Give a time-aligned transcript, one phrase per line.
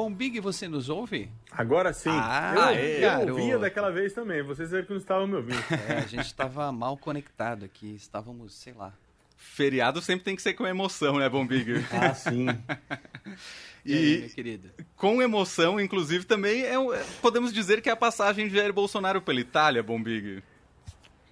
[0.00, 1.28] Bom Big, você nos ouve?
[1.52, 2.08] Agora sim.
[2.10, 4.42] Ah, eu, eu ouvia daquela vez também.
[4.42, 5.62] Vocês viram que não estavam me ouvindo.
[5.86, 7.94] É, a gente estava mal conectado aqui.
[7.96, 8.94] Estávamos, sei lá.
[9.36, 11.84] Feriado sempre tem que ser com emoção, né, Bom Big?
[11.92, 12.46] ah, sim.
[13.84, 14.74] E, aí, minha querida?
[14.96, 16.74] Com emoção, inclusive, também é,
[17.20, 20.42] podemos dizer que é a passagem de Jair Bolsonaro pela Itália, Bom Big.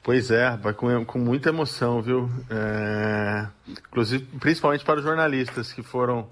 [0.03, 2.30] Pois é, vai com, com muita emoção, viu?
[2.50, 6.29] É, inclusive, principalmente para os jornalistas que foram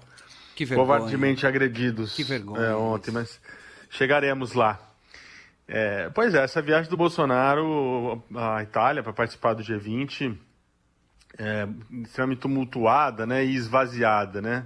[0.65, 3.39] que covardemente agredidos que vergonha, é, ontem, mas
[3.91, 4.79] chegaremos lá.
[5.67, 10.35] É, pois é, essa viagem do Bolsonaro à Itália para participar do G20
[11.37, 11.67] é
[12.01, 14.65] extremamente tumultuada né, e esvaziada, né?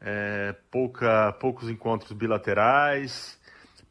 [0.00, 3.38] É, pouca, poucos encontros bilaterais,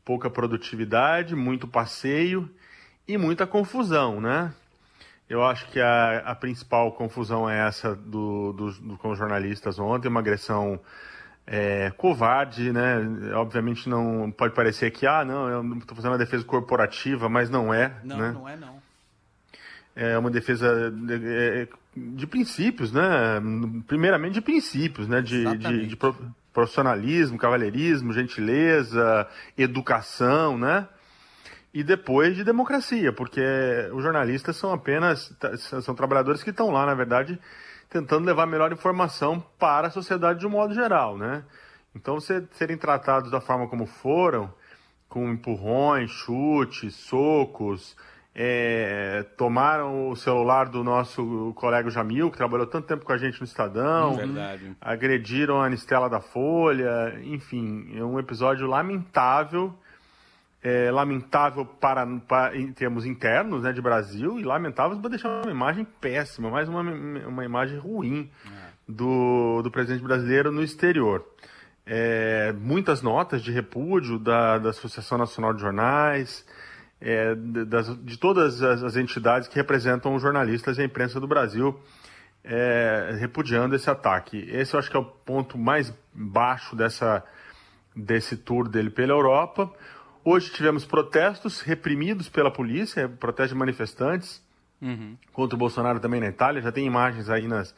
[0.04, 2.50] pouca produtividade, muito passeio
[3.08, 4.52] e muita confusão, né?
[5.34, 9.80] Eu acho que a, a principal confusão é essa do, do, do, com os jornalistas
[9.80, 10.80] ontem, uma agressão
[11.48, 12.98] é, covarde, né?
[13.34, 17.74] Obviamente não pode parecer que, ah, não, eu estou fazendo uma defesa corporativa, mas não
[17.74, 17.96] é.
[18.04, 18.32] Não, né?
[18.32, 18.76] não é não.
[19.96, 21.68] É uma defesa de, é,
[21.98, 23.42] de, princípios, né?
[23.88, 25.20] Primeiramente de princípios, né?
[25.20, 25.98] De, de, de
[26.54, 30.88] profissionalismo, cavalheirismo, gentileza, educação, né?
[31.74, 33.42] E depois de democracia, porque
[33.94, 35.36] os jornalistas são apenas
[35.82, 37.40] são trabalhadores que estão lá, na verdade,
[37.90, 41.44] tentando levar melhor informação para a sociedade de um modo geral, né?
[41.96, 44.54] Então, se, serem tratados da forma como foram,
[45.10, 47.96] com empurrões, chutes, socos,
[48.36, 53.40] é, tomaram o celular do nosso colega Jamil, que trabalhou tanto tempo com a gente
[53.40, 54.76] no Estadão, Verdade.
[54.82, 59.74] agrediram a Anistela da Folha, enfim, é um episódio lamentável
[60.64, 65.52] é, lamentável para, para, em termos internos né, de Brasil e lamentável para deixar uma
[65.52, 68.32] imagem péssima, mais uma, uma imagem ruim
[68.88, 71.26] do, do presidente brasileiro no exterior.
[71.86, 76.46] É, muitas notas de repúdio da, da Associação Nacional de Jornais,
[77.02, 81.28] é, das, de todas as, as, entidades que representam os jornalistas e a imprensa do
[81.28, 81.78] Brasil,
[82.42, 84.38] é, repudiando esse ataque.
[84.50, 87.22] Esse eu acho que é o ponto mais baixo dessa,
[87.94, 89.70] desse tour dele pela Europa.
[90.26, 94.42] Hoje tivemos protestos reprimidos pela polícia, protestos de manifestantes
[94.82, 95.18] uhum.
[95.34, 96.62] contra o Bolsonaro também na Itália.
[96.62, 97.76] Já tem imagens aí nas,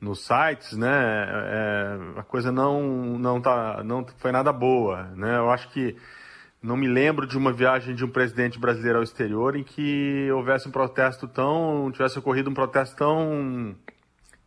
[0.00, 0.88] nos sites, né?
[0.92, 5.38] É, a coisa não, não, tá, não foi nada boa, né?
[5.38, 5.96] Eu acho que
[6.62, 10.68] não me lembro de uma viagem de um presidente brasileiro ao exterior em que houvesse
[10.68, 11.90] um protesto tão.
[11.92, 13.74] tivesse ocorrido um protesto tão.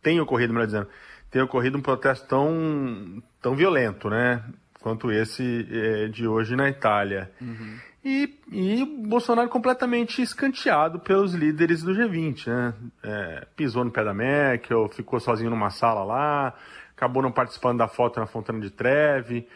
[0.02, 0.88] tem ocorrido, melhor dizendo,
[1.30, 4.42] tem ocorrido um protesto tão, tão violento, né?
[4.82, 7.30] Quanto esse é, de hoje na Itália.
[7.40, 7.78] Uhum.
[8.04, 12.74] E, e Bolsonaro completamente escanteado pelos líderes do G20, né?
[13.02, 16.54] É, pisou no pé da Merkel, ficou sozinho numa sala lá,
[16.96, 19.46] acabou não participando da foto na Fontana de Treve.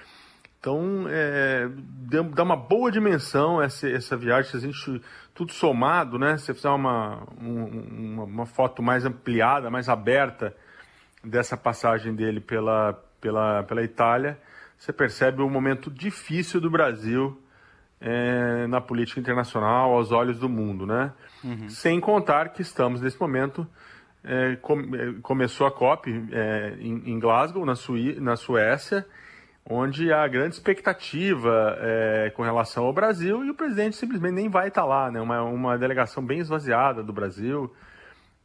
[0.60, 1.68] Então, é,
[2.32, 5.02] dá uma boa dimensão essa, essa viagem, se a gente,
[5.34, 6.38] tudo somado, né?
[6.38, 10.54] Se fizer uma, uma, uma foto mais ampliada, mais aberta
[11.22, 14.38] dessa passagem dele pela, pela, pela Itália,
[14.78, 17.40] você percebe um momento difícil do Brasil
[18.00, 21.12] é, na política internacional, aos olhos do mundo, né?
[21.42, 21.68] Uhum.
[21.68, 23.66] Sem contar que estamos nesse momento
[24.22, 29.06] é, com, é, começou a COP é, em, em, Glasgow, na, Suí na Suécia,
[29.68, 34.68] onde há grande expectativa é, com relação ao Brasil e o presidente simplesmente nem vai
[34.68, 35.20] estar lá, né?
[35.20, 37.74] Uma, uma delegação bem esvaziada do Brasil.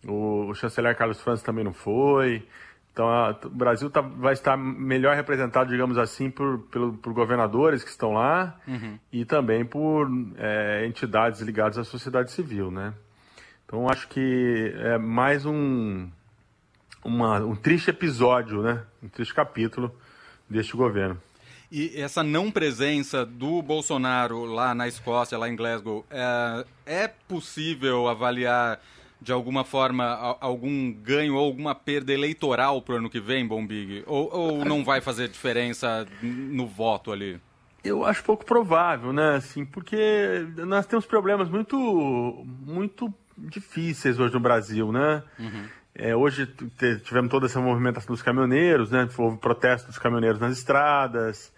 [0.07, 2.47] O, o chanceler Carlos Franz também não foi.
[2.93, 7.83] Então, a, o Brasil tá, vai estar melhor representado, digamos assim, por, pelo, por governadores
[7.83, 8.99] que estão lá uhum.
[9.11, 12.93] e também por é, entidades ligadas à sociedade civil, né?
[13.65, 16.09] Então, acho que é mais um,
[17.03, 18.83] uma, um triste episódio, né?
[19.01, 19.95] Um triste capítulo
[20.49, 21.17] deste governo.
[21.71, 28.09] E essa não presença do Bolsonaro lá na Escócia, lá em Glasgow, é, é possível
[28.09, 28.81] avaliar
[29.21, 30.03] de alguma forma,
[30.41, 34.03] algum ganho ou alguma perda eleitoral para o ano que vem, Bombig?
[34.07, 37.39] Ou, ou não vai fazer diferença no voto ali?
[37.83, 39.35] Eu acho pouco provável, né?
[39.35, 39.97] Assim, porque
[40.65, 45.23] nós temos problemas muito, muito difíceis hoje no Brasil, né?
[45.37, 45.65] Uhum.
[45.93, 46.47] É, hoje
[47.03, 49.07] tivemos toda essa movimentação dos caminhoneiros, né?
[49.17, 51.53] Houve protesto dos caminhoneiros nas estradas,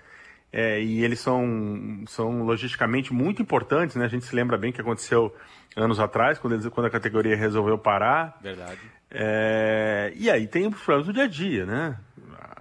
[0.54, 4.06] é, e eles são, são logisticamente muito importantes, né?
[4.06, 5.36] A gente se lembra bem que aconteceu
[5.76, 8.38] anos atrás, quando, eles, quando a categoria resolveu parar.
[8.40, 8.80] Verdade.
[9.10, 11.98] É, e aí tem os problemas do dia a dia, né?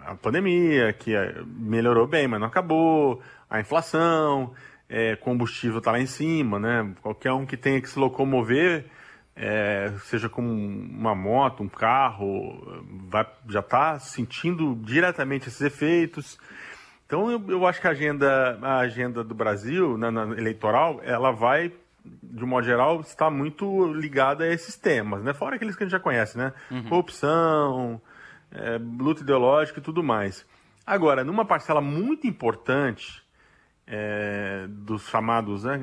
[0.06, 4.54] A pandemia, que é, melhorou bem, mas não acabou, a inflação,
[4.88, 6.94] é, combustível está lá em cima, né?
[7.02, 8.86] Qualquer um que tenha que se locomover,
[9.36, 16.38] é, seja com uma moto, um carro, vai, já está sentindo diretamente esses efeitos.
[17.12, 21.30] Então eu, eu acho que a agenda, a agenda do Brasil, na, na eleitoral, ela
[21.30, 21.70] vai
[22.02, 25.34] de um modo geral, está muito ligada a esses temas, né?
[25.34, 26.54] Fora aqueles que a gente já conhece, né?
[26.70, 26.84] Uhum.
[26.84, 28.00] Corrupção,
[28.50, 30.46] é, luta ideológica e tudo mais.
[30.86, 33.22] Agora, numa parcela muito importante
[33.86, 35.74] é, dos chamados, né?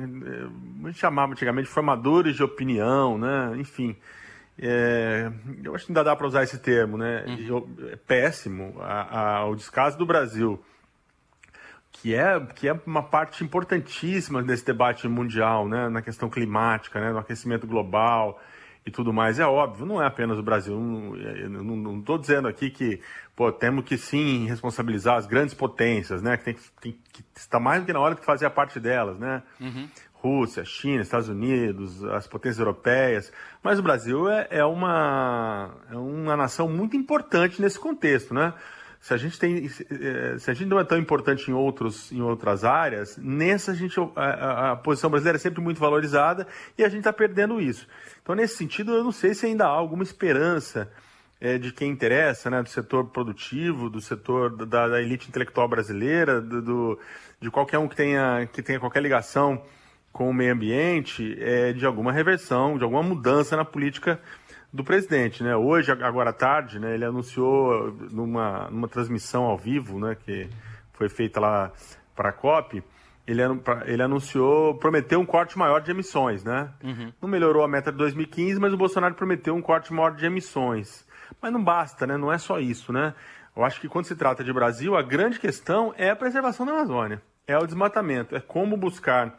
[0.82, 3.52] A gente chamava antigamente de formadores de opinião, né?
[3.56, 3.96] Enfim,
[4.58, 5.30] é,
[5.62, 7.24] eu acho que ainda dá para usar esse termo, né?
[7.28, 7.88] Uhum.
[7.92, 10.60] É péssimo a, a, o descaso do Brasil
[11.92, 17.12] que é, que é uma parte importantíssima desse debate mundial, né, na questão climática, né,
[17.12, 18.40] no aquecimento global
[18.86, 19.38] e tudo mais.
[19.38, 20.78] É óbvio, não é apenas o Brasil.
[20.78, 23.00] Não estou dizendo aqui que
[23.34, 27.82] pô, temos que sim responsabilizar as grandes potências, né, que, tem, tem, que está mais
[27.82, 29.42] do que na hora de fazer a parte delas, né.
[29.60, 29.88] Uhum.
[30.22, 33.32] Rússia, China, Estados Unidos, as potências europeias.
[33.62, 38.52] Mas o Brasil é, é, uma, é uma nação muito importante nesse contexto, né?
[39.00, 42.20] Se a gente tem eh, se a gente não é tão importante em outros em
[42.20, 46.88] outras áreas nessa a gente a, a posição brasileira é sempre muito valorizada e a
[46.88, 47.88] gente está perdendo isso.
[48.22, 50.90] Então nesse sentido eu não sei se ainda há alguma esperança
[51.40, 56.38] é, de quem interessa né do setor produtivo do setor da, da elite intelectual brasileira
[56.38, 56.98] do, do,
[57.40, 59.62] de qualquer um que tenha que tenha qualquer ligação
[60.12, 64.20] com o meio ambiente é, de alguma reversão de alguma mudança na política
[64.72, 65.56] do presidente, né?
[65.56, 70.48] Hoje, agora à tarde, né, ele anunciou numa, numa transmissão ao vivo, né, que
[70.92, 71.72] foi feita lá
[72.14, 72.82] para a COP,
[73.26, 73.42] ele,
[73.86, 76.70] ele anunciou, prometeu um corte maior de emissões, né?
[76.82, 77.12] Uhum.
[77.20, 81.06] Não melhorou a meta de 2015, mas o Bolsonaro prometeu um corte maior de emissões.
[81.40, 82.16] Mas não basta, né?
[82.16, 83.14] Não é só isso, né?
[83.56, 86.72] Eu acho que quando se trata de Brasil, a grande questão é a preservação da
[86.72, 89.38] Amazônia, é o desmatamento, é como buscar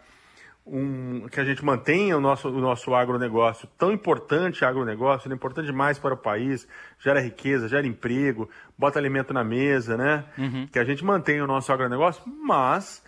[0.66, 5.66] um, que a gente mantenha o nosso, o nosso agronegócio tão importante, agronegócio, é importante
[5.66, 6.68] demais para o país,
[7.00, 10.24] gera riqueza, gera emprego, bota alimento na mesa, né?
[10.38, 10.68] Uhum.
[10.68, 13.04] Que a gente mantenha o nosso agronegócio, mas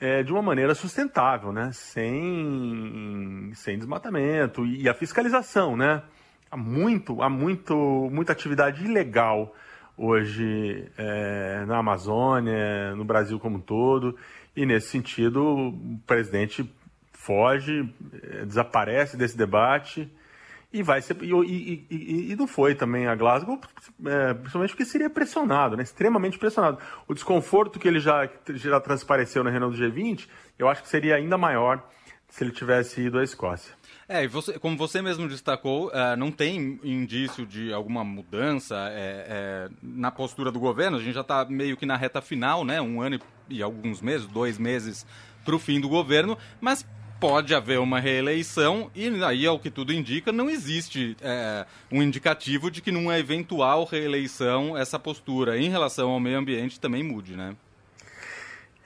[0.00, 1.70] é, de uma maneira sustentável, né?
[1.72, 6.02] Sem, sem desmatamento e, e a fiscalização, né?
[6.50, 7.74] Há muito, há muito,
[8.10, 9.54] muita atividade ilegal
[9.96, 14.16] hoje é, na Amazônia, no Brasil como um todo.
[14.56, 16.68] E nesse sentido, o presidente
[17.28, 17.86] foge,
[18.22, 20.10] eh, desaparece desse debate
[20.72, 23.60] e vai ser e, e, e, e não foi também a Glasgow,
[24.06, 25.82] é, principalmente porque seria pressionado, né?
[25.82, 26.78] extremamente pressionado.
[27.06, 30.26] O desconforto que ele já, já transpareceu na reunião do G20,
[30.58, 31.86] eu acho que seria ainda maior
[32.30, 33.74] se ele tivesse ido à Escócia.
[34.08, 39.26] É, e você, como você mesmo destacou, uh, não tem indício de alguma mudança é,
[39.28, 40.96] é, na postura do governo.
[40.96, 42.80] A gente já está meio que na reta final, né?
[42.80, 43.16] Um ano
[43.48, 45.06] e, e alguns meses, dois meses
[45.44, 46.86] para o fim do governo, mas
[47.20, 52.70] pode haver uma reeleição e aí, ao que tudo indica, não existe é, um indicativo
[52.70, 57.56] de que numa eventual reeleição essa postura em relação ao meio ambiente também mude, né?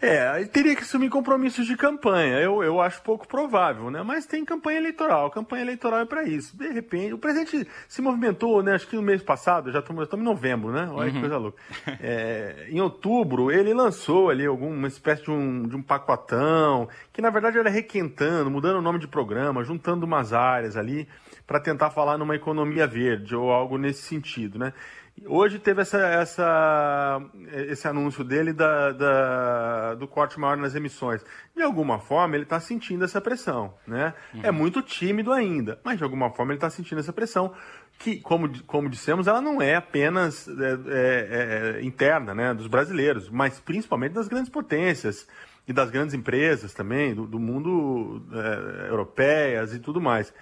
[0.03, 2.41] É, ele teria que assumir compromissos de campanha.
[2.41, 4.03] Eu, eu acho pouco provável, né?
[4.03, 5.31] Mas tem campanha eleitoral.
[5.31, 6.57] Campanha eleitoral é para isso.
[6.57, 8.75] De repente, o presidente se movimentou, né?
[8.75, 10.89] Acho que no mês passado, já estamos em novembro, né?
[10.91, 11.13] Olha uhum.
[11.13, 11.63] que coisa louca.
[12.01, 17.31] É, em outubro, ele lançou ali alguma espécie de um, de um pacotão, que na
[17.31, 21.07] verdade era requentando, mudando o nome de programa, juntando umas áreas ali,
[21.47, 24.73] para tentar falar numa economia verde ou algo nesse sentido, né?
[25.27, 27.23] Hoje teve essa, essa,
[27.69, 31.25] esse anúncio dele da, da, do corte maior nas emissões.
[31.55, 33.75] De alguma forma, ele está sentindo essa pressão.
[33.87, 34.15] Né?
[34.35, 34.41] Uhum.
[34.43, 37.53] É muito tímido ainda, mas de alguma forma ele está sentindo essa pressão,
[37.99, 40.53] que, como, como dissemos, ela não é apenas é,
[40.89, 45.29] é, é, interna né, dos brasileiros, mas principalmente das grandes potências
[45.69, 50.35] e das grandes empresas também, do, do mundo é, europeias e tudo mais.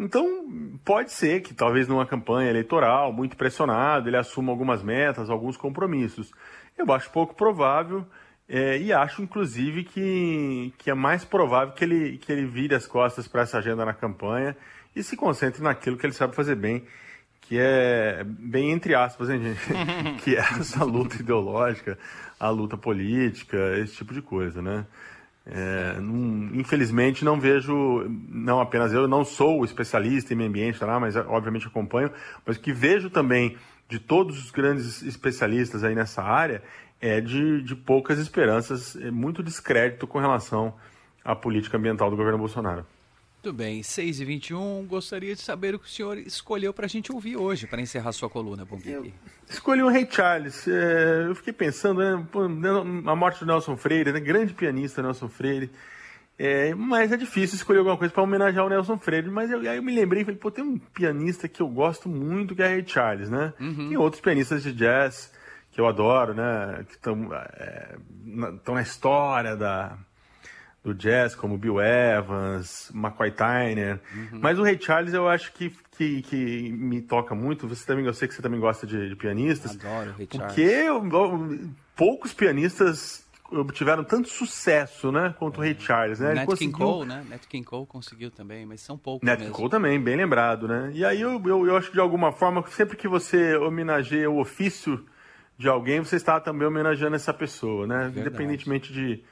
[0.00, 5.58] Então, pode ser que talvez numa campanha eleitoral, muito pressionado, ele assuma algumas metas, alguns
[5.58, 6.32] compromissos.
[6.78, 8.06] Eu acho pouco provável
[8.48, 12.86] é, e acho, inclusive, que, que é mais provável que ele, que ele vire as
[12.86, 14.56] costas para essa agenda na campanha
[14.96, 16.82] e se concentre naquilo que ele sabe fazer bem,
[17.42, 20.16] que é bem entre aspas, hein, gente?
[20.24, 21.98] que é essa luta ideológica,
[22.38, 24.86] a luta política, esse tipo de coisa, né?
[25.52, 31.00] É, não, infelizmente não vejo, não apenas eu, não sou especialista em meio ambiente, tá,
[31.00, 32.12] mas obviamente acompanho,
[32.46, 33.56] mas que vejo também
[33.88, 36.62] de todos os grandes especialistas aí nessa área
[37.00, 40.72] é de, de poucas esperanças, é muito descrédito com relação
[41.24, 42.86] à política ambiental do governo Bolsonaro.
[43.42, 46.88] Muito bem, 6 e 21 gostaria de saber o que o senhor escolheu para a
[46.88, 48.78] gente ouvir hoje, para encerrar sua coluna, Bom
[49.48, 50.68] Escolhi o Rei Charles.
[50.68, 52.26] É, eu fiquei pensando, né,
[53.06, 55.70] a morte do Nelson Freire, né, grande pianista Nelson Freire.
[56.38, 59.30] É, mas é difícil escolher alguma coisa para homenagear o Nelson Freire.
[59.30, 62.54] Mas eu, aí eu me lembrei, falei, pô, tem um pianista que eu gosto muito,
[62.54, 63.54] que é Ray Charles, né?
[63.58, 63.88] Uhum.
[63.88, 65.40] Tem outros pianistas de jazz que
[65.72, 66.84] que eu adoro, né?
[66.86, 69.96] Que estão é, na, na história da,
[70.82, 74.00] do jazz, como Bill Evans, McCoy Tyner.
[74.14, 74.40] Uhum.
[74.40, 77.68] Mas o Ray Charles eu acho que, que, que, me toca muito.
[77.68, 79.72] Você também, eu sei que você também gosta de, de pianistas.
[79.72, 80.54] Adoro o Ray Charles.
[80.54, 86.34] Porque eu, eu, poucos pianistas obtiveram tanto sucesso, né, quanto o Ray Charles, né?
[86.34, 86.72] Nat conseguiu...
[86.72, 87.26] King Cole, né?
[87.28, 89.52] Nat King Cole conseguiu também, mas são poucos Nat mesmo.
[89.52, 90.90] King Cole também, bem lembrado, né?
[90.94, 94.38] E aí eu, eu, eu acho que de alguma forma, sempre que você homenageia o
[94.38, 95.04] ofício
[95.58, 98.04] de alguém, você está também homenageando essa pessoa, né?
[98.04, 98.20] Verdade.
[98.20, 99.22] Independentemente de,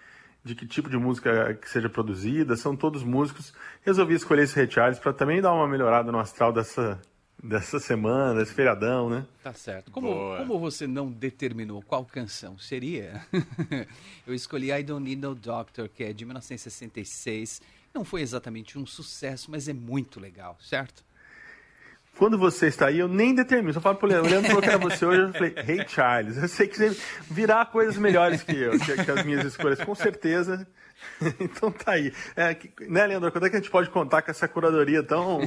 [0.45, 3.53] de que tipo de música que seja produzida, são todos músicos.
[3.83, 7.01] Resolvi escolher esse Ray Charles para também dar uma melhorada no astral dessa,
[7.43, 9.27] dessa semana, desse feriadão, né?
[9.43, 9.91] Tá certo.
[9.91, 13.23] Como, como você não determinou qual canção seria,
[14.27, 17.61] eu escolhi I Don't Need No Doctor, que é de 1966.
[17.95, 21.08] Não foi exatamente um sucesso, mas é muito legal, certo?
[22.19, 23.73] Quando você está aí, eu nem determino.
[23.73, 26.37] Só falo pro Leandro, o Leandro falou que era você hoje, eu falei, hey Charles,
[26.37, 26.97] eu sei que você
[27.31, 30.67] virá coisas melhores que eu, que, que as minhas escolhas, com certeza.
[31.41, 32.13] então tá aí.
[32.37, 32.57] É,
[32.89, 33.31] né, Leandro?
[33.31, 35.41] Quando é que a gente pode contar com essa curadoria tão,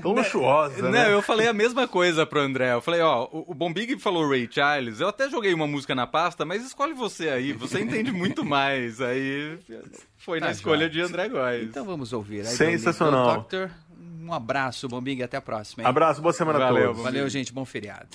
[0.00, 0.82] tão luxuosa?
[0.82, 1.12] Não, né?
[1.12, 2.72] eu falei a mesma coisa pro André.
[2.72, 5.00] Eu falei, ó, o, Bombig falou Ray Charles.
[5.00, 7.52] Eu até joguei uma música na pasta, mas escolhe você aí.
[7.52, 9.00] Você entende muito mais.
[9.00, 9.58] Aí
[10.18, 11.64] foi tá na escolha de André Góes.
[11.64, 12.44] Então vamos ouvir.
[12.44, 13.36] Sensacional.
[13.36, 13.70] Doctor,
[14.24, 15.82] um abraço, Bombig, até a próxima.
[15.82, 15.88] Hein?
[15.88, 17.02] Abraço, boa semana Valeu, a todos.
[17.02, 18.08] Valeu, gente, bom feriado.